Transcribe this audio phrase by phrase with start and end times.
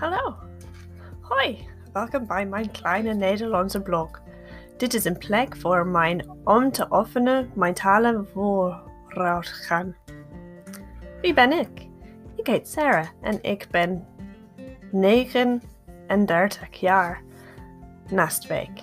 [0.00, 0.34] Hallo.
[1.20, 4.10] Hoi, welkom bij mijn kleine Nederlandse blog.
[4.76, 9.96] Dit is een plek voor mijn om te oefenen mijn talen vooruit gaan.
[11.20, 11.88] Wie ben ik?
[12.36, 14.06] Ik heet Sarah en ik ben
[14.90, 17.22] 39 jaar.
[18.10, 18.82] Naast week.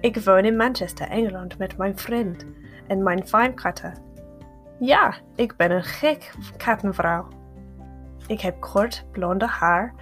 [0.00, 2.46] Ik woon in Manchester, Engeland met mijn vriend
[2.86, 3.94] en mijn vijf katten.
[4.78, 7.28] Ja, ik ben een gek kattenvrouw.
[8.26, 9.94] Ik heb kort blonde haar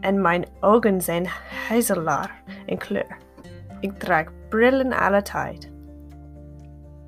[0.00, 1.26] en mijn ogen zijn
[1.68, 3.16] hazelaar in kleur.
[3.80, 5.70] Ik draag brillen alle tijd.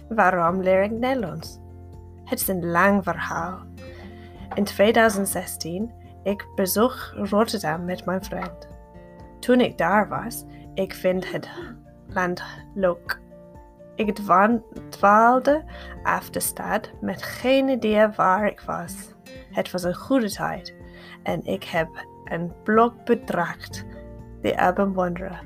[0.08, 1.58] Waarom leer ik Nederlands?
[2.24, 3.58] Het is een lang verhaal.
[4.54, 8.68] In 2016 ik bezocht Rotterdam met mijn vriend.
[9.40, 11.48] Toen ik daar was, ik vind het
[12.06, 12.42] land
[12.74, 13.20] leuk.
[13.94, 14.14] Ik
[14.90, 15.64] dwaalde
[16.02, 19.14] af de stad met geen idee waar ik was.
[19.50, 20.74] Het was een goede tijd
[21.22, 21.88] en ik heb
[22.24, 23.84] een blog bedracht,
[24.40, 25.42] de Urban Wanderer.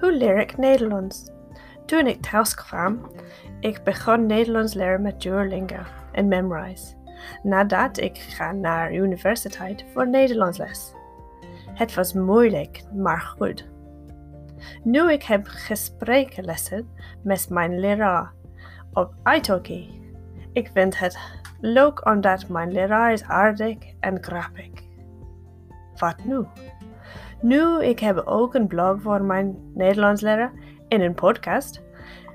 [0.00, 1.30] Hoe leer ik Nederlands?
[1.86, 3.10] Toen ik thuis kwam,
[3.60, 6.94] ik begon Nederlands leren met Duolingo en Memrise.
[7.42, 10.92] Nadat ik ga naar universiteit voor Nederlands les.
[11.74, 13.68] Het was moeilijk, maar goed.
[14.82, 16.88] Nu ik heb gespreklessen
[17.22, 18.32] met mijn leraar
[18.92, 20.12] op italki.
[20.52, 21.18] Ik vind het
[21.60, 24.70] leuk omdat mijn leraar is aardig en grappig.
[25.96, 26.44] Wat nu?
[27.40, 30.52] Nu ik heb ook een blog voor mijn Nederlands leren
[30.88, 31.82] en een podcast.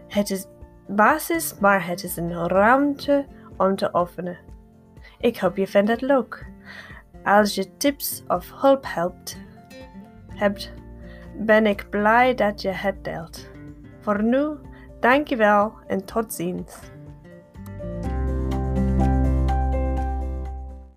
[0.08, 0.48] Het is
[0.88, 3.26] basis, maar het is een ruimte
[3.58, 4.38] om te oefenen.
[5.20, 6.46] Ik hoop je vindt het leuk.
[7.24, 9.42] Als je tips of hulp helpt,
[10.28, 10.74] hebt,
[11.38, 13.50] ben ik blij dat je het deelt.
[14.00, 14.48] Voor nu,
[15.00, 16.93] dankjewel en tot ziens.